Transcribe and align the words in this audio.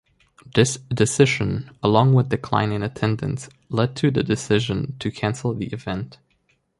This 0.55 0.77
decision, 0.77 1.69
along 1.83 2.15
with 2.15 2.29
declining 2.29 2.81
attendance, 2.81 3.49
led 3.69 3.95
to 3.97 4.09
the 4.09 4.23
decision 4.23 4.95
to 4.97 5.11
cancel 5.11 5.53
the 5.53 5.67
event. 5.67 6.17